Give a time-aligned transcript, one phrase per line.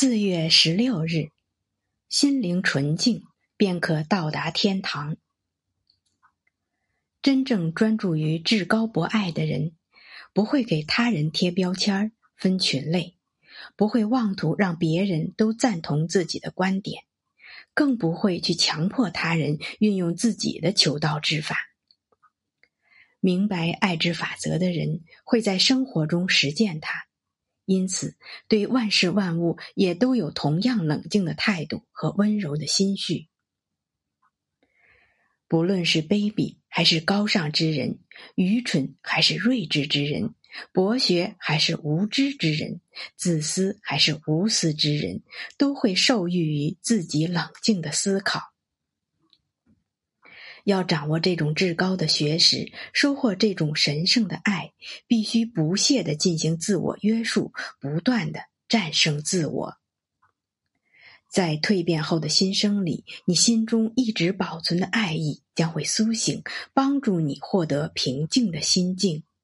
[0.00, 1.32] 四月十六日，
[2.08, 3.24] 心灵纯净，
[3.56, 5.16] 便可到达天堂。
[7.20, 9.72] 真正专注于至高博爱的人，
[10.32, 13.16] 不会给他人贴标签、分群类，
[13.74, 17.02] 不会妄图让别人都赞同自己的观点，
[17.74, 21.56] 更不会去强迫他人运用自己的求道之法。
[23.18, 27.07] 明白爱之法则的人，会在生活中实践它。
[27.68, 28.16] 因此，
[28.48, 33.28] 对万事万物也都有同样冷静的态度和温柔的心绪。
[35.46, 37.98] 不论是卑鄙还是高尚之人，
[38.34, 40.34] 愚蠢还是睿智之人，
[40.72, 42.80] 博学还是无知之人，
[43.16, 45.22] 自私还是无私之人，
[45.58, 48.40] 都会受益于自己冷静的思考。
[50.68, 54.74] 要掌握这种至高的学识，收获这种神圣的爱，
[55.06, 59.78] 必须不懈的进行自我约束，不断的战胜自我。
[61.26, 66.42] 在蜕变后的新生里，你心中一直保存的爱意将会苏醒，
[66.74, 69.22] 帮助你获得平静的心境。